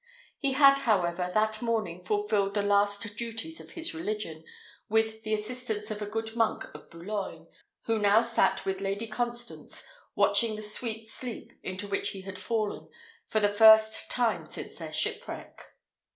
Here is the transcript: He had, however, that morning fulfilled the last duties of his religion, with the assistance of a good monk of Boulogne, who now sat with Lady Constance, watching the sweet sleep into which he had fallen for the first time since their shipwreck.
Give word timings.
He 0.39 0.53
had, 0.53 0.79
however, 0.79 1.29
that 1.31 1.61
morning 1.61 2.01
fulfilled 2.01 2.55
the 2.55 2.63
last 2.63 3.03
duties 3.17 3.59
of 3.61 3.73
his 3.73 3.93
religion, 3.93 4.43
with 4.89 5.21
the 5.21 5.31
assistance 5.31 5.91
of 5.91 6.01
a 6.01 6.07
good 6.07 6.35
monk 6.35 6.63
of 6.73 6.89
Boulogne, 6.89 7.45
who 7.81 7.99
now 7.99 8.21
sat 8.21 8.65
with 8.65 8.81
Lady 8.81 9.05
Constance, 9.05 9.85
watching 10.15 10.55
the 10.55 10.63
sweet 10.63 11.07
sleep 11.07 11.53
into 11.61 11.87
which 11.87 12.09
he 12.09 12.21
had 12.21 12.39
fallen 12.39 12.89
for 13.27 13.39
the 13.39 13.47
first 13.47 14.09
time 14.09 14.47
since 14.47 14.77
their 14.79 14.91
shipwreck. 14.91 15.65